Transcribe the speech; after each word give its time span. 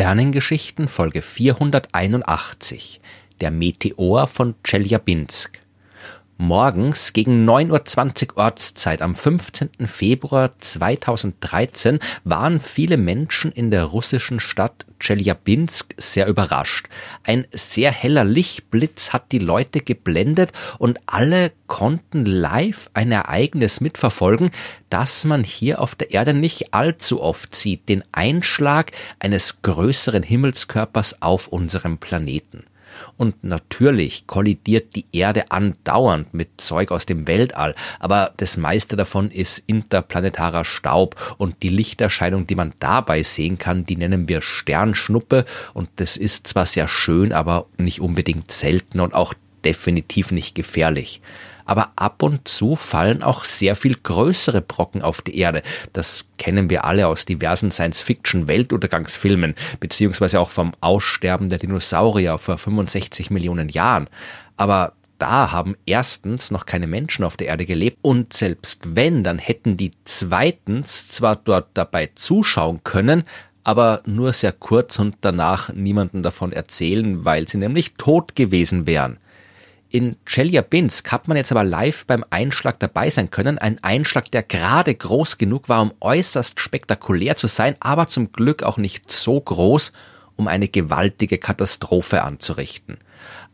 Sternengeschichten 0.00 0.88
Folge 0.88 1.20
481 1.20 3.02
Der 3.42 3.50
Meteor 3.50 4.28
von 4.28 4.54
Tscheljabinsk 4.64 5.60
Morgens 6.42 7.12
gegen 7.12 7.46
9.20 7.46 8.30
Uhr 8.30 8.38
Ortszeit 8.38 9.02
am 9.02 9.14
15. 9.14 9.68
Februar 9.84 10.56
2013 10.56 11.98
waren 12.24 12.60
viele 12.60 12.96
Menschen 12.96 13.52
in 13.52 13.70
der 13.70 13.84
russischen 13.84 14.40
Stadt 14.40 14.86
Tscheljabinsk 15.00 15.94
sehr 15.98 16.28
überrascht. 16.28 16.88
Ein 17.24 17.46
sehr 17.52 17.92
heller 17.92 18.24
Lichtblitz 18.24 19.12
hat 19.12 19.32
die 19.32 19.38
Leute 19.38 19.80
geblendet 19.80 20.52
und 20.78 20.98
alle 21.04 21.52
konnten 21.66 22.24
live 22.24 22.88
ein 22.94 23.12
Ereignis 23.12 23.82
mitverfolgen, 23.82 24.50
das 24.88 25.26
man 25.26 25.44
hier 25.44 25.78
auf 25.78 25.94
der 25.94 26.12
Erde 26.12 26.32
nicht 26.32 26.72
allzu 26.72 27.22
oft 27.22 27.54
sieht, 27.54 27.90
den 27.90 28.02
Einschlag 28.12 28.92
eines 29.18 29.60
größeren 29.60 30.22
Himmelskörpers 30.22 31.20
auf 31.20 31.48
unserem 31.48 31.98
Planeten. 31.98 32.64
Und 33.16 33.44
natürlich 33.44 34.26
kollidiert 34.26 34.94
die 34.96 35.06
Erde 35.12 35.50
andauernd 35.50 36.32
mit 36.34 36.60
Zeug 36.60 36.90
aus 36.90 37.06
dem 37.06 37.26
Weltall, 37.26 37.74
aber 37.98 38.32
das 38.36 38.56
meiste 38.56 38.96
davon 38.96 39.30
ist 39.30 39.62
interplanetarer 39.66 40.64
Staub. 40.64 41.16
Und 41.38 41.62
die 41.62 41.68
Lichterscheinung, 41.68 42.46
die 42.46 42.54
man 42.54 42.72
dabei 42.78 43.22
sehen 43.22 43.58
kann, 43.58 43.86
die 43.86 43.96
nennen 43.96 44.28
wir 44.28 44.42
Sternschnuppe. 44.42 45.44
Und 45.74 45.88
das 45.96 46.16
ist 46.16 46.46
zwar 46.46 46.66
sehr 46.66 46.88
schön, 46.88 47.32
aber 47.32 47.66
nicht 47.78 48.00
unbedingt 48.00 48.50
selten 48.52 49.00
und 49.00 49.14
auch 49.14 49.34
definitiv 49.64 50.32
nicht 50.32 50.54
gefährlich 50.54 51.20
aber 51.70 51.92
ab 51.94 52.24
und 52.24 52.48
zu 52.48 52.74
fallen 52.74 53.22
auch 53.22 53.44
sehr 53.44 53.76
viel 53.76 53.94
größere 53.94 54.60
Brocken 54.60 55.02
auf 55.02 55.22
die 55.22 55.38
Erde. 55.38 55.62
Das 55.92 56.24
kennen 56.36 56.68
wir 56.68 56.84
alle 56.84 57.06
aus 57.06 57.26
diversen 57.26 57.70
Science-Fiction-Weltuntergangsfilmen, 57.70 59.54
beziehungsweise 59.78 60.40
auch 60.40 60.50
vom 60.50 60.72
Aussterben 60.80 61.48
der 61.48 61.60
Dinosaurier 61.60 62.38
vor 62.38 62.58
65 62.58 63.30
Millionen 63.30 63.68
Jahren. 63.68 64.08
Aber 64.56 64.94
da 65.18 65.52
haben 65.52 65.76
erstens 65.86 66.50
noch 66.50 66.66
keine 66.66 66.88
Menschen 66.88 67.24
auf 67.24 67.36
der 67.36 67.46
Erde 67.46 67.66
gelebt 67.66 67.98
und 68.02 68.32
selbst 68.32 68.96
wenn, 68.96 69.22
dann 69.22 69.38
hätten 69.38 69.76
die 69.76 69.92
zweitens 70.02 71.06
zwar 71.06 71.36
dort 71.36 71.68
dabei 71.74 72.10
zuschauen 72.16 72.80
können, 72.82 73.22
aber 73.62 74.02
nur 74.06 74.32
sehr 74.32 74.50
kurz 74.50 74.98
und 74.98 75.18
danach 75.20 75.72
niemanden 75.72 76.24
davon 76.24 76.50
erzählen, 76.50 77.24
weil 77.24 77.46
sie 77.46 77.58
nämlich 77.58 77.94
tot 77.94 78.34
gewesen 78.34 78.88
wären. 78.88 79.19
In 79.92 80.14
Chelyabinsk 80.24 81.10
hat 81.10 81.26
man 81.26 81.36
jetzt 81.36 81.50
aber 81.50 81.64
live 81.64 82.06
beim 82.06 82.24
Einschlag 82.30 82.78
dabei 82.78 83.10
sein 83.10 83.32
können. 83.32 83.58
Ein 83.58 83.82
Einschlag, 83.82 84.30
der 84.30 84.44
gerade 84.44 84.94
groß 84.94 85.36
genug 85.36 85.68
war, 85.68 85.82
um 85.82 85.92
äußerst 86.00 86.60
spektakulär 86.60 87.34
zu 87.34 87.48
sein, 87.48 87.74
aber 87.80 88.06
zum 88.06 88.30
Glück 88.30 88.62
auch 88.62 88.76
nicht 88.76 89.10
so 89.10 89.40
groß, 89.40 89.92
um 90.36 90.46
eine 90.46 90.68
gewaltige 90.68 91.38
Katastrophe 91.38 92.22
anzurichten. 92.22 92.98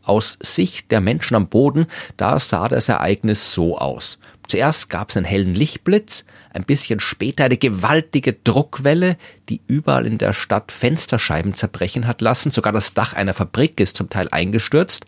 Aus 0.03 0.37
Sicht 0.39 0.91
der 0.91 1.01
Menschen 1.01 1.33
am 1.33 1.49
Boden, 1.49 1.87
da 2.17 2.39
sah 2.39 2.67
das 2.67 2.87
Ereignis 2.87 3.51
so 3.53 3.79
aus. 3.79 4.19
Zuerst 4.47 4.91
gab 4.91 5.09
es 5.09 5.17
einen 5.17 5.25
hellen 5.25 5.55
Lichtblitz, 5.55 6.23
ein 6.53 6.63
bisschen 6.63 6.99
später 6.99 7.45
eine 7.45 7.57
gewaltige 7.57 8.33
Druckwelle, 8.33 9.17
die 9.49 9.59
überall 9.67 10.05
in 10.05 10.19
der 10.19 10.33
Stadt 10.33 10.71
Fensterscheiben 10.71 11.55
zerbrechen 11.55 12.05
hat 12.05 12.21
lassen, 12.21 12.51
sogar 12.51 12.73
das 12.73 12.93
Dach 12.93 13.13
einer 13.13 13.33
Fabrik 13.33 13.79
ist 13.79 13.97
zum 13.97 14.09
Teil 14.09 14.27
eingestürzt. 14.31 15.07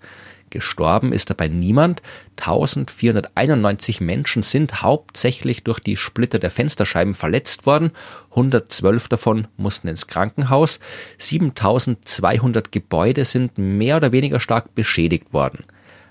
Gestorben 0.50 1.14
ist 1.14 1.30
dabei 1.30 1.48
niemand. 1.48 2.02
1491 2.38 4.02
Menschen 4.02 4.44
sind 4.44 4.82
hauptsächlich 4.82 5.64
durch 5.64 5.80
die 5.80 5.98
Splitter 5.98 6.40
der 6.40 6.52
Fensterscheiben 6.52 7.14
verletzt 7.14 7.66
worden. 7.66 7.92
112 8.32 9.08
davon 9.08 9.48
mussten 9.58 9.88
ins 9.88 10.08
Krankenhaus. 10.08 10.80
7200 11.18 12.72
Gebäude 12.72 13.26
sind 13.26 13.58
mehr 13.58 13.98
oder 13.98 14.12
weniger 14.12 14.40
stark 14.40 14.76
beschädigt 14.76 15.34
worden. 15.34 15.66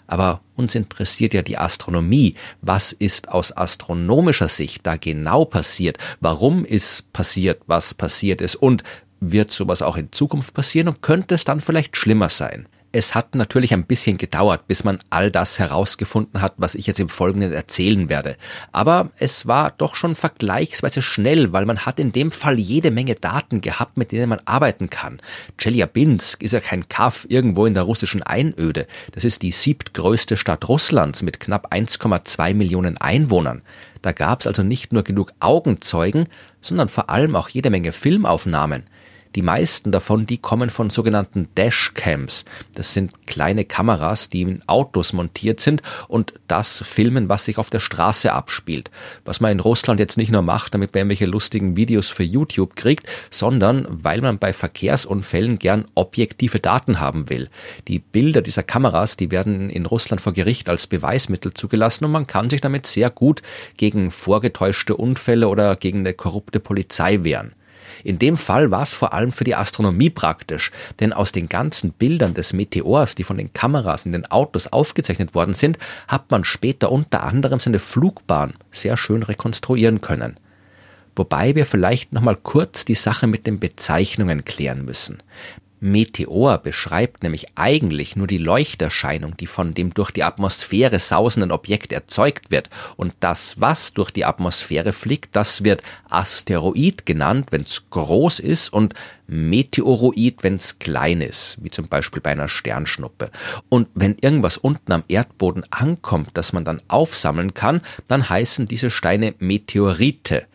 Aber 0.08 0.40
uns 0.56 0.74
interessiert 0.74 1.34
ja 1.34 1.42
die 1.42 1.58
Astronomie. 1.58 2.34
Was 2.62 2.92
ist 2.92 3.28
aus 3.28 3.52
astronomischer 3.52 4.48
Sicht 4.48 4.86
da 4.86 4.96
genau 4.96 5.44
passiert? 5.44 5.98
Warum 6.20 6.64
ist 6.64 7.12
passiert, 7.12 7.60
was 7.66 7.94
passiert 7.94 8.40
ist? 8.40 8.56
Und 8.56 8.82
wird 9.20 9.50
sowas 9.50 9.82
auch 9.82 9.96
in 9.96 10.10
Zukunft 10.10 10.54
passieren 10.54 10.88
und 10.88 11.02
könnte 11.02 11.34
es 11.34 11.44
dann 11.44 11.60
vielleicht 11.60 11.96
schlimmer 11.96 12.30
sein? 12.30 12.66
Es 12.98 13.14
hat 13.14 13.36
natürlich 13.36 13.72
ein 13.74 13.84
bisschen 13.84 14.18
gedauert, 14.18 14.66
bis 14.66 14.82
man 14.82 14.98
all 15.08 15.30
das 15.30 15.60
herausgefunden 15.60 16.42
hat, 16.42 16.54
was 16.56 16.74
ich 16.74 16.88
jetzt 16.88 16.98
im 16.98 17.08
Folgenden 17.08 17.52
erzählen 17.52 18.08
werde. 18.08 18.36
Aber 18.72 19.10
es 19.18 19.46
war 19.46 19.70
doch 19.70 19.94
schon 19.94 20.16
vergleichsweise 20.16 21.00
schnell, 21.00 21.52
weil 21.52 21.64
man 21.64 21.86
hat 21.86 22.00
in 22.00 22.10
dem 22.10 22.32
Fall 22.32 22.58
jede 22.58 22.90
Menge 22.90 23.14
Daten 23.14 23.60
gehabt, 23.60 23.98
mit 23.98 24.10
denen 24.10 24.28
man 24.28 24.40
arbeiten 24.46 24.90
kann. 24.90 25.20
Chelyabinsk 25.58 26.42
ist 26.42 26.50
ja 26.50 26.58
kein 26.58 26.88
Kaff 26.88 27.24
irgendwo 27.28 27.66
in 27.66 27.74
der 27.74 27.84
russischen 27.84 28.24
Einöde. 28.24 28.88
Das 29.12 29.22
ist 29.22 29.42
die 29.42 29.52
siebtgrößte 29.52 30.36
Stadt 30.36 30.68
Russlands 30.68 31.22
mit 31.22 31.38
knapp 31.38 31.72
1,2 31.72 32.52
Millionen 32.52 32.98
Einwohnern. 32.98 33.62
Da 34.02 34.10
gab 34.10 34.40
es 34.40 34.48
also 34.48 34.64
nicht 34.64 34.92
nur 34.92 35.04
genug 35.04 35.32
Augenzeugen, 35.38 36.26
sondern 36.60 36.88
vor 36.88 37.10
allem 37.10 37.36
auch 37.36 37.48
jede 37.48 37.70
Menge 37.70 37.92
Filmaufnahmen. 37.92 38.82
Die 39.34 39.42
meisten 39.42 39.92
davon, 39.92 40.26
die 40.26 40.38
kommen 40.38 40.70
von 40.70 40.90
sogenannten 40.90 41.48
Dashcams. 41.54 42.44
Das 42.74 42.94
sind 42.94 43.26
kleine 43.26 43.64
Kameras, 43.64 44.28
die 44.28 44.42
in 44.42 44.62
Autos 44.66 45.12
montiert 45.12 45.60
sind 45.60 45.82
und 46.08 46.34
das 46.48 46.82
filmen, 46.86 47.28
was 47.28 47.44
sich 47.44 47.58
auf 47.58 47.70
der 47.70 47.80
Straße 47.80 48.32
abspielt. 48.32 48.90
Was 49.24 49.40
man 49.40 49.52
in 49.52 49.60
Russland 49.60 50.00
jetzt 50.00 50.16
nicht 50.16 50.32
nur 50.32 50.42
macht, 50.42 50.74
damit 50.74 50.92
man 50.92 51.00
irgendwelche 51.00 51.26
lustigen 51.26 51.76
Videos 51.76 52.10
für 52.10 52.22
YouTube 52.22 52.76
kriegt, 52.76 53.06
sondern 53.30 53.86
weil 53.88 54.20
man 54.20 54.38
bei 54.38 54.52
Verkehrsunfällen 54.52 55.58
gern 55.58 55.84
objektive 55.94 56.60
Daten 56.60 57.00
haben 57.00 57.28
will. 57.30 57.50
Die 57.86 57.98
Bilder 57.98 58.42
dieser 58.42 58.62
Kameras, 58.62 59.16
die 59.16 59.30
werden 59.30 59.70
in 59.70 59.86
Russland 59.86 60.20
vor 60.20 60.32
Gericht 60.32 60.68
als 60.68 60.86
Beweismittel 60.86 61.54
zugelassen 61.54 62.04
und 62.04 62.12
man 62.12 62.26
kann 62.26 62.50
sich 62.50 62.60
damit 62.60 62.86
sehr 62.86 63.10
gut 63.10 63.42
gegen 63.76 64.10
vorgetäuschte 64.10 64.96
Unfälle 64.96 65.48
oder 65.48 65.76
gegen 65.76 66.00
eine 66.00 66.14
korrupte 66.14 66.60
Polizei 66.60 67.24
wehren. 67.24 67.52
In 68.04 68.18
dem 68.18 68.36
Fall 68.36 68.70
war 68.70 68.82
es 68.82 68.94
vor 68.94 69.12
allem 69.12 69.32
für 69.32 69.44
die 69.44 69.54
Astronomie 69.54 70.10
praktisch, 70.10 70.70
denn 71.00 71.12
aus 71.12 71.32
den 71.32 71.48
ganzen 71.48 71.92
Bildern 71.92 72.34
des 72.34 72.52
Meteors, 72.52 73.14
die 73.14 73.24
von 73.24 73.36
den 73.36 73.52
Kameras 73.52 74.06
in 74.06 74.12
den 74.12 74.26
Autos 74.26 74.66
aufgezeichnet 74.66 75.34
worden 75.34 75.54
sind, 75.54 75.78
hat 76.06 76.30
man 76.30 76.44
später 76.44 76.92
unter 76.92 77.22
anderem 77.22 77.60
seine 77.60 77.78
Flugbahn 77.78 78.54
sehr 78.70 78.96
schön 78.96 79.22
rekonstruieren 79.22 80.00
können. 80.00 80.38
Wobei 81.16 81.56
wir 81.56 81.66
vielleicht 81.66 82.12
nochmal 82.12 82.36
kurz 82.36 82.84
die 82.84 82.94
Sache 82.94 83.26
mit 83.26 83.46
den 83.46 83.58
Bezeichnungen 83.58 84.44
klären 84.44 84.84
müssen. 84.84 85.22
Meteor 85.80 86.58
beschreibt 86.58 87.22
nämlich 87.22 87.46
eigentlich 87.54 88.16
nur 88.16 88.26
die 88.26 88.38
Leuchterscheinung, 88.38 89.36
die 89.36 89.46
von 89.46 89.74
dem 89.74 89.94
durch 89.94 90.10
die 90.10 90.24
Atmosphäre 90.24 90.98
sausenden 90.98 91.52
Objekt 91.52 91.92
erzeugt 91.92 92.50
wird. 92.50 92.70
Und 92.96 93.14
das, 93.20 93.60
was 93.60 93.92
durch 93.92 94.10
die 94.10 94.24
Atmosphäre 94.24 94.92
fliegt, 94.92 95.36
das 95.36 95.64
wird 95.64 95.82
Asteroid 96.10 97.06
genannt, 97.06 97.48
wenn 97.50 97.62
es 97.62 97.84
groß 97.90 98.40
ist, 98.40 98.72
und 98.72 98.94
Meteoroid, 99.28 100.42
wenn 100.42 100.56
es 100.56 100.78
klein 100.78 101.20
ist, 101.20 101.58
wie 101.62 101.70
zum 101.70 101.88
Beispiel 101.88 102.22
bei 102.22 102.30
einer 102.30 102.48
Sternschnuppe. 102.48 103.30
Und 103.68 103.88
wenn 103.94 104.16
irgendwas 104.18 104.56
unten 104.56 104.90
am 104.92 105.04
Erdboden 105.06 105.64
ankommt, 105.70 106.30
das 106.34 106.52
man 106.52 106.64
dann 106.64 106.80
aufsammeln 106.88 107.52
kann, 107.52 107.82
dann 108.08 108.28
heißen 108.28 108.66
diese 108.68 108.90
Steine 108.90 109.34
Meteorite. 109.38 110.46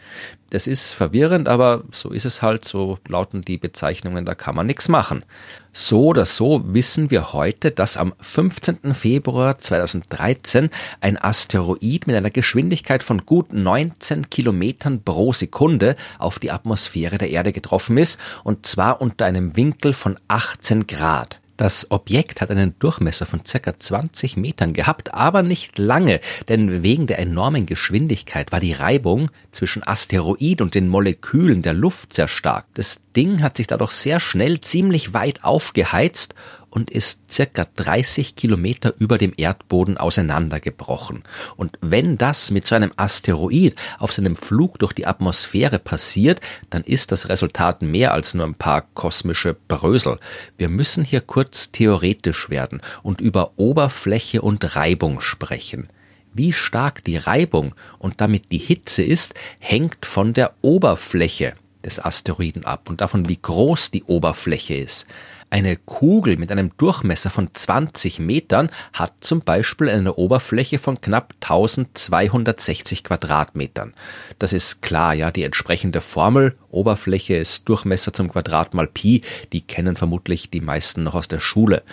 Das 0.53 0.67
ist 0.67 0.93
verwirrend, 0.93 1.47
aber 1.47 1.83
so 1.91 2.11
ist 2.11 2.25
es 2.25 2.43
halt, 2.43 2.63
so 2.63 2.99
lauten 3.07 3.41
die 3.41 3.57
Bezeichnungen, 3.57 4.23
da 4.23 4.35
kann 4.35 4.53
man 4.53 4.67
nichts 4.67 4.87
machen. 4.87 5.25
So 5.73 6.05
oder 6.05 6.27
so 6.27 6.61
wissen 6.75 7.09
wir 7.09 7.33
heute, 7.33 7.71
dass 7.71 7.97
am 7.97 8.13
15. 8.19 8.93
Februar 8.93 9.57
2013 9.57 10.69
ein 11.01 11.17
Asteroid 11.17 12.05
mit 12.05 12.15
einer 12.15 12.29
Geschwindigkeit 12.29 13.01
von 13.01 13.25
gut 13.25 13.51
19 13.51 14.29
Kilometern 14.29 15.01
pro 15.03 15.33
Sekunde 15.33 15.95
auf 16.19 16.37
die 16.37 16.51
Atmosphäre 16.51 17.17
der 17.17 17.31
Erde 17.31 17.51
getroffen 17.51 17.97
ist, 17.97 18.19
und 18.43 18.67
zwar 18.67 19.01
unter 19.01 19.25
einem 19.25 19.55
Winkel 19.55 19.93
von 19.93 20.19
18 20.27 20.85
Grad. 20.85 21.39
Das 21.55 21.91
Objekt 21.91 22.41
hat 22.41 22.49
einen 22.49 22.77
Durchmesser 22.79 23.27
von 23.27 23.45
circa 23.45 23.77
20 23.77 24.37
Metern 24.37 24.73
gehabt, 24.73 25.13
aber 25.13 25.43
nicht 25.43 25.77
lange, 25.77 26.19
denn 26.49 26.81
wegen 26.81 27.05
der 27.05 27.19
enormen 27.19 27.67
Geschwindigkeit 27.67 28.51
war 28.51 28.59
die 28.59 28.73
Reibung 28.73 29.29
zwischen 29.51 29.85
Asteroid 29.85 30.61
und 30.61 30.73
den 30.73 30.89
Molekülen 30.89 31.61
der 31.61 31.73
Luft 31.73 32.13
sehr 32.13 32.27
stark. 32.27 32.65
Das 32.73 33.01
Ding 33.15 33.43
hat 33.43 33.57
sich 33.57 33.67
dadurch 33.67 33.91
sehr 33.91 34.19
schnell 34.19 34.61
ziemlich 34.61 35.13
weit 35.13 35.43
aufgeheizt 35.43 36.33
und 36.73 36.89
ist 36.89 37.31
circa 37.31 37.67
30 37.75 38.35
Kilometer 38.35 38.95
über 38.97 39.19
dem 39.19 39.31
Erdboden 39.37 39.97
auseinandergebrochen. 39.97 41.21
Und 41.55 41.77
wenn 41.81 42.17
das 42.17 42.49
mit 42.49 42.65
so 42.65 42.73
einem 42.73 42.91
Asteroid 42.97 43.75
auf 43.99 44.11
seinem 44.11 44.35
Flug 44.35 44.79
durch 44.79 44.93
die 44.93 45.05
Atmosphäre 45.05 45.77
passiert, 45.77 46.41
dann 46.71 46.81
ist 46.83 47.11
das 47.11 47.29
Resultat 47.29 47.83
mehr 47.83 48.11
als 48.11 48.33
nur 48.33 48.47
ein 48.47 48.55
paar 48.55 48.81
kosmische 48.95 49.55
Brösel. 49.67 50.17
Wir 50.57 50.67
müssen 50.67 51.05
hier 51.05 51.21
kurz 51.21 51.71
theoretisch 51.71 52.49
werden 52.49 52.81
und 53.03 53.21
über 53.21 53.51
Oberfläche 53.57 54.41
und 54.41 54.75
Reibung 54.75 55.21
sprechen. 55.21 55.89
Wie 56.33 56.53
stark 56.53 57.03
die 57.03 57.17
Reibung 57.17 57.75
und 57.99 58.19
damit 58.19 58.51
die 58.51 58.57
Hitze 58.57 59.03
ist, 59.03 59.35
hängt 59.59 60.07
von 60.07 60.33
der 60.33 60.55
Oberfläche 60.61 61.53
des 61.83 62.03
Asteroiden 62.03 62.65
ab 62.65 62.89
und 62.89 63.01
davon, 63.01 63.29
wie 63.29 63.39
groß 63.41 63.91
die 63.91 64.03
Oberfläche 64.03 64.75
ist. 64.75 65.05
Eine 65.53 65.75
Kugel 65.77 66.37
mit 66.37 66.51
einem 66.51 66.71
Durchmesser 66.77 67.29
von 67.29 67.49
20 67.53 68.17
Metern 68.17 68.71
hat 68.91 69.13
zum 69.21 69.41
Beispiel 69.41 69.87
eine 69.87 70.15
Oberfläche 70.15 70.79
von 70.79 70.99
knapp 70.99 71.35
1260 71.41 73.03
Quadratmetern. 73.03 73.93
Das 74.39 74.51
ist 74.51 74.81
klar, 74.81 75.13
ja, 75.13 75.29
die 75.29 75.43
entsprechende 75.43 76.01
Formel, 76.01 76.55
Oberfläche 76.71 77.35
ist 77.35 77.69
Durchmesser 77.69 78.13
zum 78.13 78.31
Quadrat 78.31 78.73
mal 78.73 78.87
Pi, 78.87 79.21
die 79.51 79.61
kennen 79.61 79.95
vermutlich 79.95 80.49
die 80.49 80.59
meisten 80.59 81.03
noch 81.03 81.13
aus 81.13 81.27
der 81.27 81.39
Schule. 81.39 81.83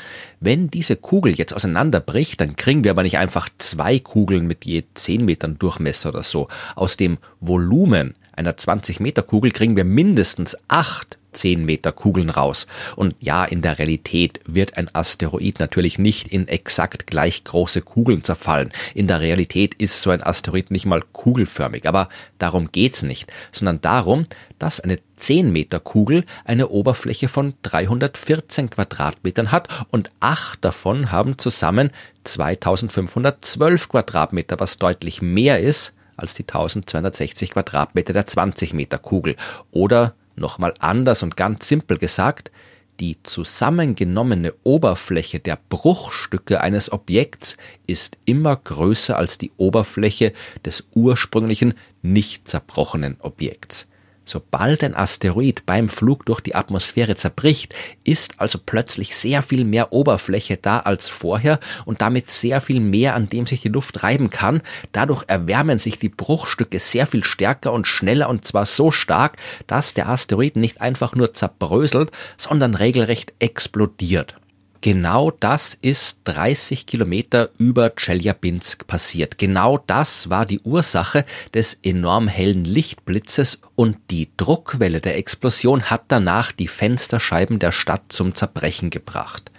Wenn 0.41 0.71
diese 0.71 0.97
Kugel 0.97 1.35
jetzt 1.35 1.53
auseinanderbricht, 1.53 2.41
dann 2.41 2.57
kriegen 2.57 2.83
wir 2.83 2.93
aber 2.93 3.03
nicht 3.03 3.19
einfach 3.19 3.51
zwei 3.59 3.99
Kugeln 3.99 4.47
mit 4.47 4.65
je 4.65 4.85
10 4.95 5.23
Metern 5.23 5.59
Durchmesser 5.59 6.09
oder 6.09 6.23
so. 6.23 6.49
Aus 6.77 6.97
dem 6.97 7.19
Volumen 7.41 8.15
einer 8.41 8.57
20 8.57 9.01
Meter 9.01 9.23
Kugel 9.23 9.53
kriegen 9.53 9.77
wir 9.77 9.85
mindestens 9.85 10.57
acht 10.67 11.19
10 11.33 11.65
Meter 11.65 11.93
Kugeln 11.93 12.31
raus. 12.31 12.67
Und 12.97 13.15
ja, 13.21 13.45
in 13.45 13.63
der 13.63 13.79
Realität 13.79 14.41
wird 14.47 14.77
ein 14.77 14.93
Asteroid 14.95 15.61
natürlich 15.61 15.99
nicht 15.99 16.27
in 16.27 16.49
exakt 16.49 17.07
gleich 17.07 17.45
große 17.45 17.83
Kugeln 17.83 18.25
zerfallen. 18.25 18.73
In 18.95 19.07
der 19.07 19.21
Realität 19.21 19.75
ist 19.75 20.03
so 20.03 20.11
ein 20.11 20.23
Asteroid 20.23 20.71
nicht 20.71 20.87
mal 20.87 21.03
kugelförmig, 21.13 21.87
aber 21.87 22.09
darum 22.39 22.73
geht's 22.73 23.03
nicht, 23.03 23.31
sondern 23.53 23.81
darum, 23.81 24.25
dass 24.59 24.81
eine 24.81 24.99
10 25.17 25.53
Meter 25.53 25.79
Kugel 25.79 26.25
eine 26.45 26.69
Oberfläche 26.69 27.29
von 27.29 27.55
314 27.63 28.71
Quadratmetern 28.71 29.53
hat 29.53 29.69
und 29.91 30.11
acht 30.19 30.65
davon 30.65 31.13
haben 31.13 31.39
zusammen 31.39 31.91
2512 32.25 33.89
Quadratmeter, 33.89 34.59
was 34.59 34.79
deutlich 34.79 35.23
mehr 35.23 35.61
ist 35.61 35.95
als 36.21 36.35
die 36.35 36.45
1260 36.45 37.51
Quadratmeter 37.51 38.13
der 38.13 38.27
20 38.27 38.75
Meter 38.75 38.99
Kugel 38.99 39.37
oder 39.71 40.15
Nochmal 40.41 40.73
anders 40.79 41.23
und 41.23 41.37
ganz 41.37 41.69
simpel 41.69 41.99
gesagt, 41.99 42.51
die 42.99 43.23
zusammengenommene 43.23 44.55
Oberfläche 44.63 45.39
der 45.39 45.59
Bruchstücke 45.69 46.63
eines 46.63 46.91
Objekts 46.93 47.59
ist 47.87 48.17
immer 48.25 48.57
größer 48.57 49.19
als 49.19 49.37
die 49.37 49.53
Oberfläche 49.59 50.33
des 50.65 50.89
ursprünglichen 50.95 51.75
nicht 52.01 52.49
zerbrochenen 52.49 53.17
Objekts. 53.21 53.87
Sobald 54.31 54.85
ein 54.85 54.95
Asteroid 54.95 55.67
beim 55.67 55.89
Flug 55.89 56.25
durch 56.25 56.41
die 56.41 56.55
Atmosphäre 56.55 57.17
zerbricht, 57.17 57.75
ist 58.05 58.35
also 58.39 58.61
plötzlich 58.65 59.17
sehr 59.17 59.43
viel 59.43 59.65
mehr 59.65 59.93
Oberfläche 59.93 60.57
da 60.57 60.79
als 60.79 61.09
vorher 61.09 61.59
und 61.85 62.01
damit 62.01 62.31
sehr 62.31 62.61
viel 62.61 62.79
mehr, 62.79 63.17
an 63.17 63.29
dem 63.29 63.49
sich 63.49 63.61
die 63.61 63.71
Luft 63.71 64.05
reiben 64.05 64.31
kann. 64.31 64.63
Dadurch 64.93 65.25
erwärmen 65.27 65.81
sich 65.81 65.99
die 65.99 66.11
Bruchstücke 66.11 66.79
sehr 66.79 67.09
viel 67.09 67.25
stärker 67.25 67.73
und 67.73 67.89
schneller 67.89 68.29
und 68.29 68.45
zwar 68.45 68.67
so 68.67 68.93
stark, 68.93 69.37
dass 69.67 69.95
der 69.95 70.09
Asteroid 70.09 70.55
nicht 70.55 70.81
einfach 70.81 71.17
nur 71.17 71.35
zerbröselt, 71.35 72.13
sondern 72.37 72.77
regelrecht 72.77 73.35
explodiert. 73.41 74.37
Genau 74.83 75.31
das 75.31 75.75
ist 75.75 76.21
30 76.25 76.87
Kilometer 76.87 77.51
über 77.59 77.95
Tscheljabinsk 77.95 78.87
passiert. 78.87 79.37
Genau 79.37 79.77
das 79.77 80.31
war 80.31 80.47
die 80.47 80.61
Ursache 80.61 81.27
des 81.53 81.75
enorm 81.83 82.29
hellen 82.29 82.65
Lichtblitzes 82.65 83.61
und 83.75 83.99
die 84.11 84.31
Druckwelle 84.39 85.03
der 85.03 85.19
Explosion 85.19 85.91
hat 85.91 86.05
danach 86.09 86.51
die 86.53 86.69
Fensterscheiben 86.69 87.59
der 87.59 87.73
Stadt 87.73 88.05
zum 88.09 88.35
Zerbrechen 88.35 88.89
gebracht. 88.89 89.51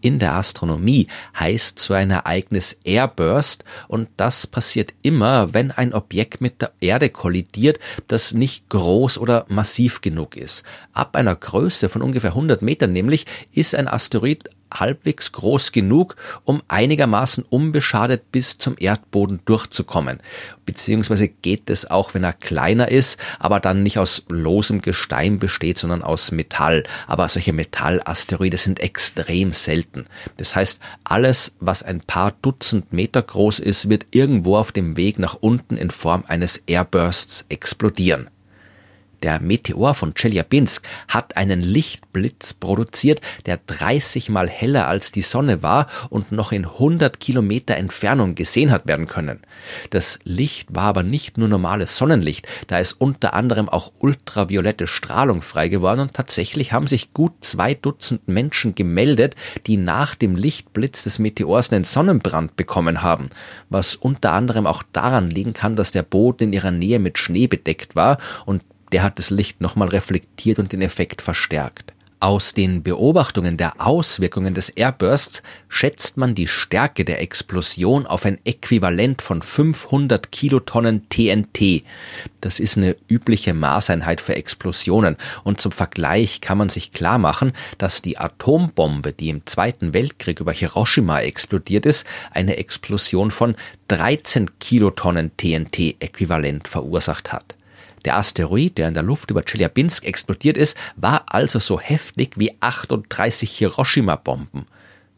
In 0.00 0.20
der 0.20 0.34
Astronomie 0.34 1.08
heißt 1.36 1.80
so 1.80 1.92
ein 1.92 2.12
Ereignis 2.12 2.78
Airburst 2.84 3.64
und 3.88 4.08
das 4.16 4.46
passiert 4.46 4.94
immer, 5.02 5.54
wenn 5.54 5.72
ein 5.72 5.92
Objekt 5.92 6.40
mit 6.40 6.62
der 6.62 6.70
Erde 6.78 7.10
kollidiert, 7.10 7.80
das 8.06 8.32
nicht 8.32 8.68
groß 8.68 9.18
oder 9.18 9.44
massiv 9.48 10.00
genug 10.00 10.36
ist. 10.36 10.62
Ab 10.92 11.16
einer 11.16 11.34
Größe 11.34 11.88
von 11.88 12.02
ungefähr 12.02 12.30
100 12.30 12.62
Metern 12.62 12.92
nämlich 12.92 13.26
ist 13.50 13.74
ein 13.74 13.88
Asteroid 13.88 14.48
halbwegs 14.72 15.32
groß 15.32 15.72
genug, 15.72 16.16
um 16.44 16.62
einigermaßen 16.68 17.44
unbeschadet 17.48 18.30
bis 18.32 18.58
zum 18.58 18.76
Erdboden 18.78 19.40
durchzukommen. 19.44 20.20
Beziehungsweise 20.66 21.28
geht 21.28 21.70
es 21.70 21.90
auch, 21.90 22.14
wenn 22.14 22.24
er 22.24 22.32
kleiner 22.32 22.88
ist, 22.88 23.18
aber 23.38 23.60
dann 23.60 23.82
nicht 23.82 23.98
aus 23.98 24.24
losem 24.28 24.82
Gestein 24.82 25.38
besteht, 25.38 25.78
sondern 25.78 26.02
aus 26.02 26.30
Metall. 26.30 26.84
Aber 27.06 27.28
solche 27.28 27.52
Metallasteroide 27.52 28.56
sind 28.56 28.80
extrem 28.80 29.52
selten. 29.52 30.06
Das 30.36 30.54
heißt, 30.54 30.80
alles, 31.04 31.56
was 31.60 31.82
ein 31.82 32.00
paar 32.00 32.32
Dutzend 32.42 32.92
Meter 32.92 33.22
groß 33.22 33.58
ist, 33.58 33.88
wird 33.88 34.06
irgendwo 34.10 34.56
auf 34.56 34.72
dem 34.72 34.96
Weg 34.96 35.18
nach 35.18 35.34
unten 35.34 35.76
in 35.76 35.90
Form 35.90 36.24
eines 36.26 36.58
Airbursts 36.66 37.44
explodieren. 37.48 38.28
Der 39.22 39.40
Meteor 39.40 39.94
von 39.94 40.14
Chelyabinsk 40.14 40.86
hat 41.08 41.36
einen 41.36 41.60
Lichtblitz 41.60 42.54
produziert, 42.54 43.20
der 43.46 43.58
30 43.66 44.28
mal 44.28 44.48
heller 44.48 44.86
als 44.86 45.10
die 45.10 45.22
Sonne 45.22 45.62
war 45.62 45.88
und 46.08 46.30
noch 46.30 46.52
in 46.52 46.64
100 46.64 47.18
Kilometer 47.18 47.76
Entfernung 47.76 48.36
gesehen 48.36 48.70
hat 48.70 48.86
werden 48.86 49.06
können. 49.06 49.40
Das 49.90 50.20
Licht 50.22 50.74
war 50.74 50.84
aber 50.84 51.02
nicht 51.02 51.36
nur 51.36 51.48
normales 51.48 51.96
Sonnenlicht, 51.96 52.46
da 52.68 52.78
ist 52.78 52.92
unter 52.92 53.34
anderem 53.34 53.68
auch 53.68 53.92
ultraviolette 53.98 54.86
Strahlung 54.86 55.42
frei 55.42 55.68
geworden 55.68 56.00
und 56.00 56.14
tatsächlich 56.14 56.72
haben 56.72 56.86
sich 56.86 57.12
gut 57.12 57.32
zwei 57.40 57.74
Dutzend 57.74 58.28
Menschen 58.28 58.74
gemeldet, 58.74 59.34
die 59.66 59.76
nach 59.76 60.14
dem 60.14 60.36
Lichtblitz 60.36 61.02
des 61.02 61.18
Meteors 61.18 61.72
einen 61.72 61.84
Sonnenbrand 61.84 62.56
bekommen 62.56 63.02
haben, 63.02 63.30
was 63.68 63.96
unter 63.96 64.32
anderem 64.32 64.66
auch 64.66 64.84
daran 64.92 65.30
liegen 65.30 65.54
kann, 65.54 65.76
dass 65.76 65.90
der 65.90 66.02
Boden 66.02 66.44
in 66.44 66.52
ihrer 66.52 66.70
Nähe 66.70 66.98
mit 66.98 67.18
Schnee 67.18 67.46
bedeckt 67.46 67.96
war 67.96 68.18
und 68.46 68.62
der 68.92 69.02
hat 69.02 69.18
das 69.18 69.30
Licht 69.30 69.60
nochmal 69.60 69.88
reflektiert 69.88 70.58
und 70.58 70.72
den 70.72 70.82
Effekt 70.82 71.22
verstärkt. 71.22 71.92
Aus 72.20 72.52
den 72.52 72.82
Beobachtungen 72.82 73.56
der 73.56 73.80
Auswirkungen 73.80 74.52
des 74.52 74.70
Airbursts 74.70 75.44
schätzt 75.68 76.16
man 76.16 76.34
die 76.34 76.48
Stärke 76.48 77.04
der 77.04 77.22
Explosion 77.22 78.06
auf 78.08 78.24
ein 78.24 78.44
Äquivalent 78.44 79.22
von 79.22 79.40
500 79.40 80.32
Kilotonnen 80.32 81.08
TNT. 81.10 81.84
Das 82.40 82.58
ist 82.58 82.76
eine 82.76 82.96
übliche 83.08 83.54
Maßeinheit 83.54 84.20
für 84.20 84.34
Explosionen 84.34 85.16
und 85.44 85.60
zum 85.60 85.70
Vergleich 85.70 86.40
kann 86.40 86.58
man 86.58 86.70
sich 86.70 86.90
klar 86.90 87.18
machen, 87.18 87.52
dass 87.78 88.02
die 88.02 88.18
Atombombe, 88.18 89.12
die 89.12 89.28
im 89.28 89.46
Zweiten 89.46 89.94
Weltkrieg 89.94 90.40
über 90.40 90.52
Hiroshima 90.52 91.20
explodiert 91.20 91.86
ist, 91.86 92.04
eine 92.32 92.56
Explosion 92.56 93.30
von 93.30 93.54
13 93.86 94.58
Kilotonnen 94.58 95.36
TNT 95.36 96.02
Äquivalent 96.02 96.66
verursacht 96.66 97.32
hat. 97.32 97.57
Der 98.04 98.16
Asteroid, 98.16 98.78
der 98.78 98.88
in 98.88 98.94
der 98.94 99.02
Luft 99.02 99.30
über 99.30 99.42
Chelyabinsk 99.42 100.04
explodiert 100.04 100.56
ist, 100.56 100.76
war 100.96 101.24
also 101.28 101.58
so 101.58 101.80
heftig 101.80 102.34
wie 102.36 102.52
38 102.60 103.50
Hiroshima-Bomben. 103.58 104.66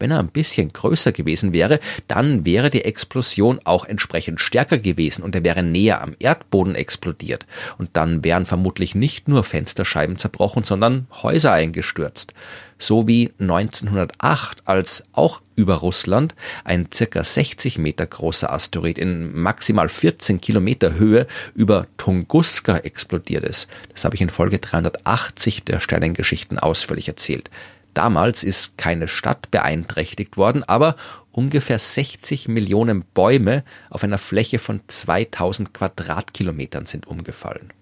Wenn 0.01 0.11
er 0.11 0.19
ein 0.19 0.29
bisschen 0.29 0.73
größer 0.73 1.11
gewesen 1.11 1.53
wäre, 1.53 1.79
dann 2.07 2.43
wäre 2.43 2.71
die 2.71 2.83
Explosion 2.83 3.59
auch 3.63 3.85
entsprechend 3.85 4.41
stärker 4.41 4.79
gewesen 4.79 5.21
und 5.23 5.35
er 5.35 5.43
wäre 5.43 5.61
näher 5.61 6.01
am 6.01 6.15
Erdboden 6.17 6.73
explodiert. 6.73 7.45
Und 7.77 7.91
dann 7.93 8.23
wären 8.23 8.47
vermutlich 8.47 8.95
nicht 8.95 9.27
nur 9.27 9.43
Fensterscheiben 9.43 10.17
zerbrochen, 10.17 10.63
sondern 10.63 11.05
Häuser 11.21 11.51
eingestürzt. 11.53 12.33
So 12.79 13.07
wie 13.07 13.31
1908, 13.37 14.63
als 14.65 15.05
auch 15.13 15.41
über 15.55 15.75
Russland 15.75 16.33
ein 16.63 16.87
circa 16.91 17.23
60 17.23 17.77
Meter 17.77 18.07
großer 18.07 18.51
Asteroid 18.51 18.97
in 18.97 19.39
maximal 19.39 19.87
14 19.87 20.41
Kilometer 20.41 20.95
Höhe 20.95 21.27
über 21.53 21.85
Tunguska 21.97 22.77
explodiert 22.77 23.43
ist. 23.43 23.69
Das 23.91 24.03
habe 24.03 24.15
ich 24.15 24.21
in 24.21 24.31
Folge 24.31 24.57
380 24.57 25.63
der 25.63 25.79
Sternengeschichten 25.79 26.57
ausführlich 26.57 27.07
erzählt. 27.07 27.51
Damals 27.93 28.43
ist 28.43 28.77
keine 28.77 29.07
Stadt 29.07 29.51
beeinträchtigt 29.51 30.37
worden, 30.37 30.63
aber 30.63 30.95
ungefähr 31.31 31.79
60 31.79 32.47
Millionen 32.47 33.03
Bäume 33.13 33.63
auf 33.89 34.03
einer 34.03 34.17
Fläche 34.17 34.59
von 34.59 34.81
2000 34.87 35.73
Quadratkilometern 35.73 36.85
sind 36.85 37.07
umgefallen. 37.07 37.73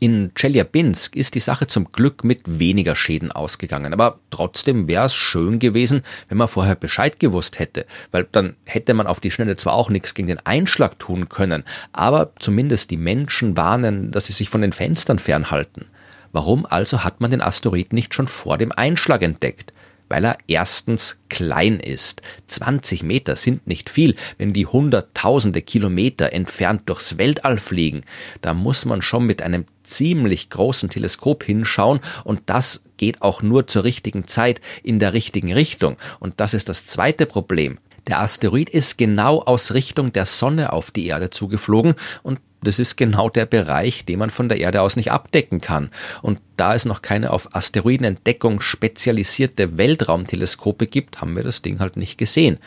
In 0.00 0.32
Chelyabinsk 0.34 1.16
ist 1.16 1.34
die 1.34 1.40
Sache 1.40 1.66
zum 1.66 1.90
Glück 1.92 2.24
mit 2.24 2.42
weniger 2.58 2.94
Schäden 2.94 3.32
ausgegangen, 3.32 3.94
aber 3.94 4.18
trotzdem 4.28 4.86
wäre 4.86 5.06
es 5.06 5.14
schön 5.14 5.58
gewesen, 5.58 6.02
wenn 6.28 6.36
man 6.36 6.48
vorher 6.48 6.74
Bescheid 6.74 7.18
gewusst 7.18 7.58
hätte, 7.58 7.86
weil 8.10 8.24
dann 8.30 8.54
hätte 8.64 8.92
man 8.92 9.06
auf 9.06 9.20
die 9.20 9.30
Schnelle 9.30 9.56
zwar 9.56 9.72
auch 9.72 9.88
nichts 9.88 10.12
gegen 10.12 10.28
den 10.28 10.44
Einschlag 10.44 10.98
tun 10.98 11.30
können, 11.30 11.64
aber 11.92 12.32
zumindest 12.38 12.90
die 12.90 12.96
Menschen 12.98 13.56
warnen, 13.56 14.10
dass 14.10 14.26
sie 14.26 14.34
sich 14.34 14.50
von 14.50 14.60
den 14.60 14.72
Fenstern 14.72 15.18
fernhalten. 15.18 15.86
Warum 16.34 16.66
also 16.66 17.04
hat 17.04 17.20
man 17.20 17.30
den 17.30 17.40
Asteroid 17.40 17.92
nicht 17.92 18.12
schon 18.12 18.26
vor 18.26 18.58
dem 18.58 18.72
Einschlag 18.72 19.22
entdeckt? 19.22 19.72
Weil 20.08 20.24
er 20.24 20.38
erstens 20.48 21.20
klein 21.28 21.78
ist. 21.78 22.22
20 22.48 23.04
Meter 23.04 23.36
sind 23.36 23.68
nicht 23.68 23.88
viel, 23.88 24.16
wenn 24.36 24.52
die 24.52 24.66
hunderttausende 24.66 25.62
Kilometer 25.62 26.32
entfernt 26.32 26.82
durchs 26.86 27.18
Weltall 27.18 27.58
fliegen. 27.58 28.02
Da 28.40 28.52
muss 28.52 28.84
man 28.84 29.00
schon 29.00 29.26
mit 29.26 29.42
einem 29.42 29.66
ziemlich 29.84 30.50
großen 30.50 30.90
Teleskop 30.90 31.44
hinschauen 31.44 32.00
und 32.24 32.42
das 32.46 32.82
geht 32.96 33.22
auch 33.22 33.40
nur 33.40 33.68
zur 33.68 33.84
richtigen 33.84 34.26
Zeit 34.26 34.60
in 34.82 34.98
der 34.98 35.12
richtigen 35.12 35.52
Richtung. 35.52 35.96
Und 36.18 36.40
das 36.40 36.52
ist 36.52 36.68
das 36.68 36.84
zweite 36.84 37.26
Problem. 37.26 37.78
Der 38.08 38.20
Asteroid 38.20 38.70
ist 38.70 38.98
genau 38.98 39.40
aus 39.40 39.72
Richtung 39.72 40.12
der 40.12 40.26
Sonne 40.26 40.72
auf 40.72 40.90
die 40.90 41.06
Erde 41.06 41.30
zugeflogen 41.30 41.94
und 42.24 42.40
das 42.64 42.78
ist 42.78 42.96
genau 42.96 43.28
der 43.28 43.46
Bereich, 43.46 44.04
den 44.04 44.18
man 44.18 44.30
von 44.30 44.48
der 44.48 44.58
Erde 44.58 44.82
aus 44.82 44.96
nicht 44.96 45.12
abdecken 45.12 45.60
kann. 45.60 45.90
Und 46.22 46.40
da 46.56 46.74
es 46.74 46.84
noch 46.84 47.02
keine 47.02 47.30
auf 47.30 47.54
Asteroidenentdeckung 47.54 48.60
spezialisierte 48.60 49.78
Weltraumteleskope 49.78 50.86
gibt, 50.86 51.20
haben 51.20 51.36
wir 51.36 51.42
das 51.42 51.62
Ding 51.62 51.78
halt 51.78 51.96
nicht 51.96 52.18
gesehen. 52.18 52.58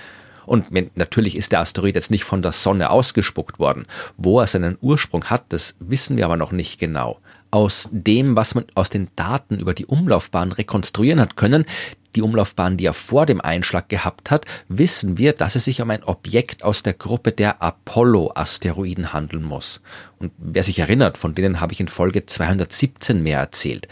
Und 0.47 0.71
natürlich 0.95 1.35
ist 1.35 1.51
der 1.51 1.59
Asteroid 1.59 1.95
jetzt 1.95 2.09
nicht 2.09 2.23
von 2.23 2.41
der 2.41 2.53
Sonne 2.53 2.89
ausgespuckt 2.89 3.59
worden. 3.59 3.85
Wo 4.15 4.39
er 4.39 4.47
seinen 4.47 4.77
Ursprung 4.79 5.25
hat, 5.25 5.43
das 5.49 5.75
wissen 5.79 6.15
wir 6.15 6.23
aber 6.23 6.37
noch 6.37 6.53
nicht 6.53 6.79
genau. 6.79 7.19
Aus 7.51 7.89
dem, 7.91 8.37
was 8.37 8.55
man 8.55 8.65
aus 8.73 8.89
den 8.89 9.09
Daten 9.17 9.59
über 9.59 9.73
die 9.73 9.85
Umlaufbahn 9.85 10.53
rekonstruieren 10.53 11.19
hat 11.19 11.35
können, 11.35 11.65
die 12.15 12.21
Umlaufbahn, 12.21 12.77
die 12.77 12.85
er 12.85 12.93
vor 12.93 13.25
dem 13.25 13.41
Einschlag 13.41 13.89
gehabt 13.89 14.31
hat, 14.31 14.45
wissen 14.67 15.17
wir, 15.17 15.33
dass 15.33 15.55
es 15.55 15.65
sich 15.65 15.81
um 15.81 15.89
ein 15.89 16.03
Objekt 16.03 16.63
aus 16.63 16.83
der 16.83 16.93
Gruppe 16.93 17.31
der 17.31 17.61
Apollo-Asteroiden 17.61 19.13
handeln 19.13 19.43
muss. 19.43 19.81
Und 20.19 20.31
wer 20.37 20.63
sich 20.63 20.79
erinnert, 20.79 21.17
von 21.17 21.35
denen 21.35 21.59
habe 21.59 21.73
ich 21.73 21.79
in 21.79 21.87
Folge 21.87 22.25
217 22.25 23.21
mehr 23.21 23.39
erzählt. 23.39 23.87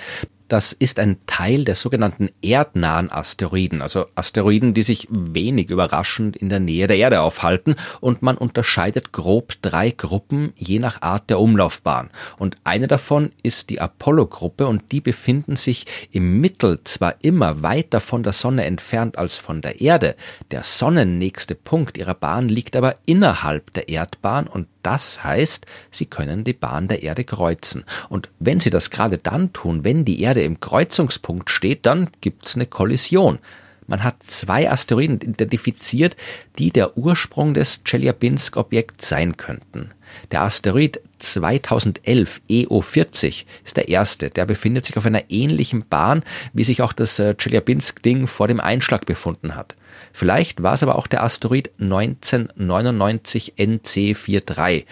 Das 0.48 0.74
ist 0.74 1.00
ein 1.00 1.18
Teil 1.26 1.66
der 1.66 1.74
sogenannten 1.74 2.30
erdnahen 2.44 3.12
Asteroiden, 3.12 3.82
also 3.82 4.06
Asteroiden, 4.14 4.76
die 4.76 4.84
sich 4.84 5.08
wenig 5.10 5.72
überraschend 5.72 6.38
in 6.38 6.50
der 6.50 6.60
Nähe 6.60 6.86
der 6.86 6.98
Erde 6.98 7.22
aufhalten 7.22 7.76
und 8.00 8.22
man 8.22 8.38
unterscheidet 8.38 9.12
grob 9.12 9.54
drei 9.64 9.90
Gruppen 9.90 10.54
je 10.56 10.78
nach 10.78 11.02
Art 11.02 11.32
der 11.32 11.40
Umlaufbahn. 11.40 12.12
Und 12.38 12.58
eine 12.64 12.88
davon 12.88 13.32
ist 13.42 13.72
die 13.72 13.82
Apollo-Gruppe 13.82 14.68
und 14.68 14.92
die 14.92 15.02
befinden 15.02 15.56
sich 15.56 15.88
im 16.12 16.40
Mittel 16.40 16.80
zwar 16.84 17.16
immer 17.24 17.64
weiter 17.64 18.00
von 18.00 18.22
der 18.22 18.34
Sonne 18.34 18.66
entfernt 18.66 19.18
als 19.18 19.38
von 19.38 19.64
der 19.64 19.82
Erde, 19.82 20.16
der 20.52 20.64
sonnennächste 20.64 21.56
Punkt 21.56 21.98
ihrer 21.98 22.14
Bahn 22.14 22.50
liegt 22.50 22.76
aber 22.76 22.96
innerhalb 23.08 23.72
der 23.72 23.90
Erdbahn 23.90 24.46
und 24.46 24.68
das 24.86 25.24
heißt, 25.24 25.66
sie 25.90 26.06
können 26.06 26.44
die 26.44 26.54
Bahn 26.54 26.88
der 26.88 27.04
Erde 27.04 27.24
kreuzen. 27.24 27.84
Und 28.10 28.30
wenn 28.40 28.60
sie 28.60 28.70
das 28.70 28.90
gerade 28.92 29.18
dann 29.18 29.52
tun, 29.52 29.84
wenn 29.84 30.06
die 30.06 30.22
Erde 30.22 30.44
im 30.44 30.60
Kreuzungspunkt 30.60 31.50
steht, 31.50 31.86
dann 31.86 32.10
gibt's 32.22 32.56
eine 32.56 32.68
Kollision. 32.68 33.40
Man 33.88 34.04
hat 34.04 34.24
zwei 34.26 34.70
Asteroiden 34.70 35.22
identifiziert, 35.22 36.16
die 36.58 36.72
der 36.72 36.98
Ursprung 36.98 37.54
des 37.54 37.84
Chelyabinsk-Objekts 37.84 39.08
sein 39.10 39.38
könnten. 39.38 39.92
Der 40.32 40.42
Asteroid 40.42 41.02
2011 41.20 42.42
EO40 42.50 43.46
ist 43.64 43.78
der 43.78 43.90
erste. 43.90 44.30
Der 44.30 44.46
befindet 44.46 44.86
sich 44.86 44.98
auf 44.98 45.06
einer 45.06 45.30
ähnlichen 45.30 45.86
Bahn, 45.88 46.24
wie 46.54 46.64
sich 46.64 46.82
auch 46.82 46.94
das 46.94 47.20
äh, 47.20 47.36
Chelyabinsk-Ding 47.36 48.28
vor 48.28 48.48
dem 48.48 48.60
Einschlag 48.60 49.06
befunden 49.06 49.56
hat. 49.56 49.76
Vielleicht 50.14 50.64
war 50.64 50.74
es 50.74 50.84
aber 50.84 50.98
auch 50.98 51.08
der 51.08 51.24
Asteroid 51.24 51.72
1999 51.80 53.54
NC43. 53.58 54.86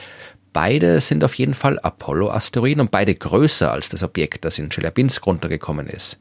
Beide 0.53 1.01
sind 1.01 1.23
auf 1.23 1.33
jeden 1.33 1.55
Fall 1.55 1.79
Apollo-Asteroiden 1.79 2.81
und 2.81 2.91
beide 2.91 3.15
größer 3.15 3.71
als 3.71 3.89
das 3.89 4.03
Objekt, 4.03 4.45
das 4.45 4.59
in 4.59 4.69
Chelyabinsk 4.69 5.25
runtergekommen 5.25 5.87
ist. 5.87 6.19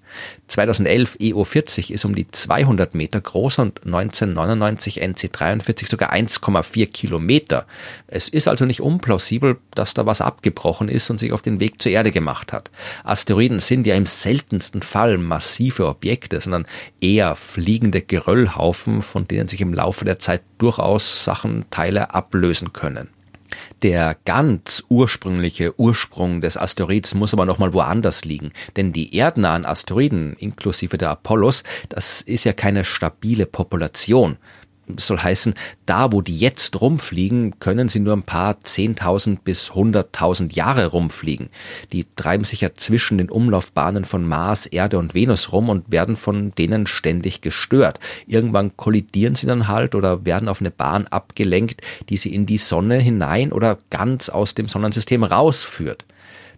2011 0.48 1.16
EO40 1.20 1.90
ist 1.92 2.06
um 2.06 2.14
die 2.14 2.26
200 2.26 2.94
Meter 2.94 3.20
groß 3.20 3.58
und 3.58 3.84
1999 3.84 5.02
NC43 5.02 5.86
sogar 5.86 6.14
1,4 6.14 6.86
Kilometer. 6.86 7.66
Es 8.06 8.30
ist 8.30 8.48
also 8.48 8.64
nicht 8.64 8.80
unplausibel, 8.80 9.58
dass 9.74 9.92
da 9.92 10.06
was 10.06 10.22
abgebrochen 10.22 10.88
ist 10.88 11.10
und 11.10 11.18
sich 11.18 11.32
auf 11.32 11.42
den 11.42 11.60
Weg 11.60 11.82
zur 11.82 11.92
Erde 11.92 12.10
gemacht 12.10 12.54
hat. 12.54 12.70
Asteroiden 13.04 13.60
sind 13.60 13.86
ja 13.86 13.96
im 13.96 14.06
seltensten 14.06 14.80
Fall 14.80 15.18
massive 15.18 15.86
Objekte, 15.86 16.40
sondern 16.40 16.66
eher 17.02 17.36
fliegende 17.36 18.00
Geröllhaufen, 18.00 19.02
von 19.02 19.28
denen 19.28 19.48
sich 19.48 19.60
im 19.60 19.74
Laufe 19.74 20.06
der 20.06 20.18
Zeit 20.18 20.40
durchaus 20.56 21.22
Sachen, 21.22 21.66
Teile 21.70 22.14
ablösen 22.14 22.72
können. 22.72 23.08
Der 23.82 24.16
ganz 24.24 24.84
ursprüngliche 24.88 25.78
Ursprung 25.78 26.40
des 26.40 26.56
Asteroids 26.56 27.14
muss 27.14 27.32
aber 27.32 27.46
nochmal 27.46 27.72
woanders 27.72 28.24
liegen, 28.24 28.52
denn 28.76 28.92
die 28.92 29.16
erdnahen 29.16 29.64
Asteroiden 29.64 30.34
inklusive 30.34 30.98
der 30.98 31.10
Apollos, 31.10 31.64
das 31.88 32.22
ist 32.22 32.44
ja 32.44 32.52
keine 32.52 32.84
stabile 32.84 33.46
Population 33.46 34.36
soll 34.96 35.18
heißen, 35.18 35.54
da 35.86 36.12
wo 36.12 36.20
die 36.20 36.36
jetzt 36.36 36.80
rumfliegen, 36.80 37.58
können 37.60 37.88
sie 37.88 38.00
nur 38.00 38.14
ein 38.14 38.22
paar 38.22 38.54
10.000 38.54 39.38
bis 39.42 39.70
100.000 39.70 40.54
Jahre 40.54 40.86
rumfliegen. 40.86 41.48
Die 41.92 42.06
treiben 42.16 42.44
sich 42.44 42.60
ja 42.60 42.74
zwischen 42.74 43.18
den 43.18 43.30
Umlaufbahnen 43.30 44.04
von 44.04 44.26
Mars, 44.26 44.66
Erde 44.66 44.98
und 44.98 45.14
Venus 45.14 45.52
rum 45.52 45.68
und 45.68 45.90
werden 45.90 46.16
von 46.16 46.54
denen 46.56 46.86
ständig 46.86 47.40
gestört. 47.40 48.00
Irgendwann 48.26 48.76
kollidieren 48.76 49.34
sie 49.34 49.46
dann 49.46 49.68
halt 49.68 49.94
oder 49.94 50.24
werden 50.24 50.48
auf 50.48 50.60
eine 50.60 50.70
Bahn 50.70 51.06
abgelenkt, 51.06 51.80
die 52.08 52.16
sie 52.16 52.34
in 52.34 52.46
die 52.46 52.58
Sonne 52.58 52.98
hinein 52.98 53.52
oder 53.52 53.78
ganz 53.90 54.28
aus 54.28 54.54
dem 54.54 54.68
Sonnensystem 54.68 55.24
rausführt. 55.24 56.04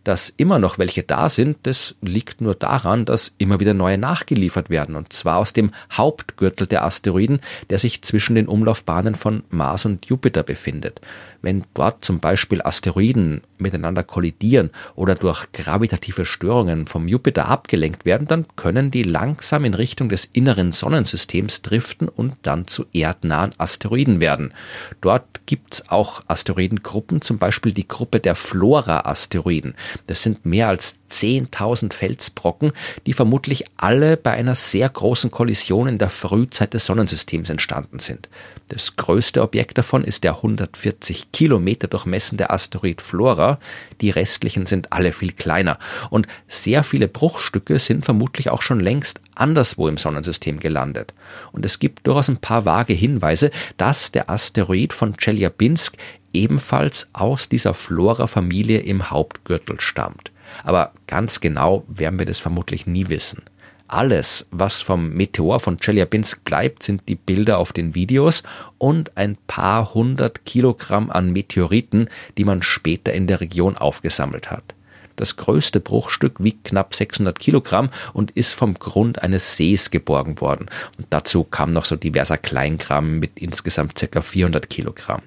Dass 0.05 0.29
immer 0.29 0.59
noch 0.59 0.79
welche 0.79 1.03
da 1.03 1.29
sind, 1.29 1.59
das 1.63 1.95
liegt 2.03 2.41
nur 2.41 2.55
daran, 2.55 3.07
dass 3.07 3.35
immer 3.39 3.59
wieder 3.59 3.75
neue 3.75 3.99
nachgeliefert 3.99 4.71
werden, 4.71 4.97
und 4.97 5.13
zwar 5.13 5.39
aus 5.39 5.55
dem 5.55 5.73
Hauptgürtel 5.91 6.67
der 6.67 6.85
Asteroiden, 6.85 7.41
der 7.71 7.79
sich 7.79 8.03
zwischen 8.03 8.35
den 8.35 8.47
Umlaufbahnen 8.47 9.15
von 9.15 9.45
Mars 9.49 9.87
und 9.87 10.07
Jupiter 10.07 10.43
befindet. 10.43 11.01
Wenn 11.45 11.65
dort 11.75 12.03
zum 12.03 12.21
Beispiel 12.21 12.63
Asteroiden 12.63 13.43
miteinander 13.59 14.03
kollidieren 14.03 14.71
oder 14.95 15.15
durch 15.15 15.53
gravitative 15.53 16.25
Störungen 16.25 16.87
vom 16.87 17.07
Jupiter 17.07 17.49
abgelenkt 17.49 18.07
werden, 18.07 18.27
dann 18.27 18.47
können 18.57 18.91
die 18.91 19.03
langsam 19.03 19.67
in 19.67 19.75
Richtung 19.75 20.09
des 20.09 20.25
inneren 20.25 20.73
Sonnensystems 20.73 21.61
driften 21.61 22.09
und 22.09 22.35
dann 22.41 22.67
zu 22.67 22.87
erdnahen 22.95 23.51
Asteroiden 23.59 24.23
werden. 24.23 24.55
Dort 25.03 25.43
gibt's 25.45 25.91
auch 25.91 26.23
Asteroidengruppen, 26.29 27.21
zum 27.21 27.37
Beispiel 27.37 27.73
die 27.73 27.89
Gruppe 27.89 28.21
der 28.21 28.37
Flora-Asteroiden. 28.37 29.75
Das 30.07 30.23
sind 30.23 30.47
mehr 30.47 30.69
als 30.69 30.97
10.000 31.11 31.93
Felsbrocken, 31.93 32.73
die 33.07 33.13
vermutlich 33.13 33.67
alle 33.77 34.17
bei 34.17 34.31
einer 34.31 34.55
sehr 34.55 34.89
großen 34.89 35.31
Kollision 35.31 35.89
in 35.89 35.99
der 35.99 36.09
Frühzeit 36.09 36.73
des 36.73 36.87
Sonnensystems 36.87 37.51
entstanden 37.51 37.99
sind. 37.99 38.31
Das 38.69 38.97
größte 38.97 39.43
Objekt 39.43 39.77
davon 39.77 40.05
ist 40.05 40.25
der 40.25 40.37
140 40.37 41.33
Kilometer 41.33 41.87
durchmessende 41.87 42.49
Asteroid 42.49 43.03
Flora. 43.03 43.59
Die 44.01 44.09
restlichen 44.09 44.65
sind 44.65 44.91
alle 44.93 45.13
viel 45.13 45.33
kleiner. 45.33 45.79
Und 46.09 46.27
sehr 46.49 46.83
viele 46.83 47.07
Bruchstücke 47.07 47.79
sind 47.79 48.07
vermutlich 48.07 48.49
auch 48.49 48.63
schon 48.63 48.81
längst 48.81 49.21
anderswo 49.35 49.87
im 49.87 49.99
Sonnensystem 49.99 50.61
gelandet. 50.61 51.13
Und 51.53 51.67
es 51.67 51.79
gibt 51.79 52.07
durchaus 52.07 52.29
ein 52.29 52.39
paar 52.39 52.65
vage 52.65 52.95
Hinweise, 52.95 53.51
dass 53.77 54.13
der 54.13 54.31
Asteroid 54.31 54.95
von 54.95 55.17
Chelyabinsk 55.17 55.97
ebenfalls 56.33 57.11
aus 57.13 57.51
dieser 57.51 57.75
Flora-Familie 57.75 58.81
im 58.81 59.11
Hauptgürtel 59.11 59.81
stammt. 59.81 60.33
Aber 60.63 60.93
ganz 61.07 61.41
genau 61.41 61.85
werden 61.89 62.19
wir 62.19 62.27
das 62.27 62.39
vermutlich 62.39 62.87
nie 62.87 63.09
wissen. 63.09 63.43
Alles, 63.87 64.47
was 64.51 64.81
vom 64.81 65.11
Meteor 65.11 65.61
von 65.61 65.79
Chelyabinsk 65.79 66.43
bleibt, 66.45 66.83
sind 66.83 67.03
die 67.07 67.17
Bilder 67.17 67.59
auf 67.59 67.73
den 67.73 67.95
Videos 67.95 68.43
und 68.79 69.17
ein 69.17 69.37
paar 69.47 69.93
hundert 69.93 70.47
Kilogramm 70.47 71.11
an 71.11 71.33
Meteoriten, 71.33 72.09
die 72.39 72.45
man 72.45 72.63
später 72.63 73.13
in 73.13 73.27
der 73.27 73.41
Region 73.41 73.77
aufgesammelt 73.77 74.51
hat. 74.51 74.75
Das 75.17 75.37
größte 75.37 75.81
Bruchstück 75.81 76.43
wiegt 76.43 76.65
knapp 76.65 76.95
600 76.95 77.39
Kilogramm 77.39 77.91
und 78.13 78.33
ist 78.33 78.53
vom 78.53 78.75
Grund 78.75 79.23
eines 79.23 79.57
Sees 79.57 79.91
geborgen 79.91 80.41
worden. 80.41 80.67
Und 80.99 81.07
dazu 81.11 81.45
kam 81.45 81.73
noch 81.73 81.85
so 81.85 81.95
diverser 81.95 82.39
Kleinkram 82.39 83.21
mit 83.21 83.39
insgesamt 83.39 83.95
ca. 83.95 84.23
400 84.23 84.69
Kilogramm. 84.69 85.23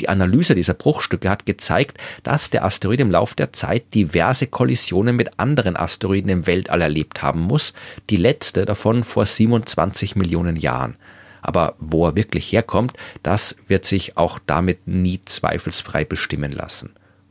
Die 0.00 0.08
Analyse 0.08 0.54
dieser 0.54 0.72
Bruchstücke 0.72 1.28
hat 1.28 1.44
gezeigt, 1.44 1.98
dass 2.22 2.48
der 2.48 2.64
Asteroid 2.64 3.00
im 3.00 3.10
Lauf 3.10 3.34
der 3.34 3.52
Zeit 3.52 3.94
diverse 3.94 4.46
Kollisionen 4.46 5.14
mit 5.14 5.38
anderen 5.38 5.76
Asteroiden 5.76 6.30
im 6.30 6.46
Weltall 6.46 6.80
erlebt 6.80 7.22
haben 7.22 7.40
muss, 7.40 7.74
die 8.08 8.16
letzte 8.16 8.64
davon 8.64 9.04
vor 9.04 9.26
27 9.26 10.16
Millionen 10.16 10.56
Jahren. 10.56 10.96
Aber 11.42 11.74
wo 11.78 12.06
er 12.06 12.16
wirklich 12.16 12.50
herkommt, 12.50 12.94
das 13.22 13.56
wird 13.68 13.84
sich 13.84 14.16
auch 14.16 14.38
damit 14.46 14.86
nie 14.86 15.20
zweifelsfrei 15.24 16.04
bestimmen 16.04 16.52
lassen. 16.52 16.90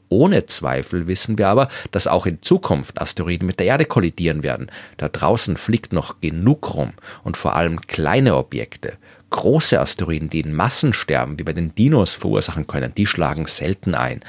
Ohne 0.09 0.47
Zweifel 0.47 1.05
wissen 1.07 1.37
wir 1.37 1.47
aber, 1.47 1.69
dass 1.91 2.07
auch 2.07 2.25
in 2.25 2.41
Zukunft 2.41 2.99
Asteroiden 2.99 3.45
mit 3.45 3.59
der 3.59 3.67
Erde 3.67 3.85
kollidieren 3.85 4.41
werden. 4.41 4.71
Da 4.97 5.07
draußen 5.07 5.55
fliegt 5.57 5.93
noch 5.93 6.19
genug 6.19 6.73
rum 6.73 6.93
und 7.23 7.37
vor 7.37 7.55
allem 7.55 7.81
kleine 7.81 8.35
Objekte. 8.35 8.97
Große 9.29 9.79
Asteroiden, 9.79 10.29
die 10.29 10.39
in 10.39 10.53
Massensterben 10.53 11.37
wie 11.37 11.43
bei 11.43 11.53
den 11.53 11.75
Dinos 11.75 12.13
verursachen 12.13 12.67
können, 12.67 12.93
die 12.95 13.05
schlagen 13.05 13.45
selten 13.45 13.95
ein 13.95 14.21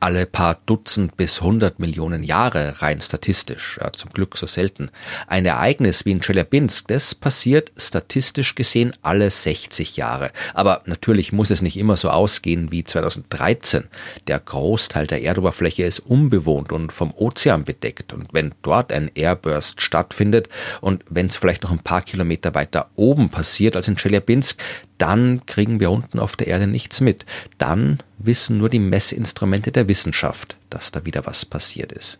alle 0.00 0.26
paar 0.26 0.58
Dutzend 0.66 1.16
bis 1.16 1.40
hundert 1.40 1.78
Millionen 1.78 2.22
Jahre 2.22 2.80
rein 2.82 3.00
statistisch, 3.00 3.78
ja, 3.80 3.92
zum 3.92 4.10
Glück 4.10 4.36
so 4.36 4.46
selten. 4.46 4.90
Ein 5.26 5.46
Ereignis 5.46 6.04
wie 6.04 6.12
in 6.12 6.20
Chelyabinsk, 6.20 6.88
das 6.88 7.14
passiert 7.14 7.72
statistisch 7.76 8.54
gesehen 8.54 8.92
alle 9.02 9.30
60 9.30 9.96
Jahre. 9.96 10.30
Aber 10.54 10.82
natürlich 10.86 11.32
muss 11.32 11.50
es 11.50 11.62
nicht 11.62 11.76
immer 11.76 11.96
so 11.96 12.10
ausgehen 12.10 12.70
wie 12.70 12.84
2013. 12.84 13.84
Der 14.26 14.38
Großteil 14.38 15.06
der 15.06 15.22
Erdoberfläche 15.22 15.84
ist 15.84 16.00
unbewohnt 16.00 16.72
und 16.72 16.92
vom 16.92 17.12
Ozean 17.14 17.64
bedeckt. 17.64 18.12
Und 18.12 18.28
wenn 18.32 18.54
dort 18.62 18.92
ein 18.92 19.10
Airburst 19.14 19.80
stattfindet 19.80 20.48
und 20.80 21.04
wenn 21.08 21.26
es 21.26 21.36
vielleicht 21.36 21.62
noch 21.62 21.70
ein 21.70 21.78
paar 21.80 22.02
Kilometer 22.02 22.54
weiter 22.54 22.90
oben 22.94 23.30
passiert 23.30 23.76
als 23.76 23.88
in 23.88 23.96
Chelyabinsk, 23.96 24.60
dann 24.98 25.46
kriegen 25.46 25.80
wir 25.80 25.90
unten 25.90 26.18
auf 26.18 26.36
der 26.36 26.48
Erde 26.48 26.66
nichts 26.66 27.00
mit. 27.00 27.24
Dann 27.56 27.98
wissen 28.18 28.58
nur 28.58 28.68
die 28.68 28.80
Messinstrumente 28.80 29.72
der 29.72 29.88
Wissenschaft, 29.88 30.56
dass 30.70 30.90
da 30.90 31.04
wieder 31.04 31.24
was 31.26 31.44
passiert 31.44 31.92
ist. 31.92 32.18